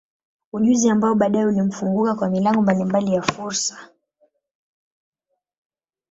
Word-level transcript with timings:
Ujuzi 0.53 0.89
ambao 0.89 1.15
baadaye 1.15 1.45
ulimfunguka 1.45 2.15
kwa 2.15 2.29
milango 2.29 2.61
mbalimbali 2.61 3.13
ya 3.13 3.21
fursa. 3.21 3.89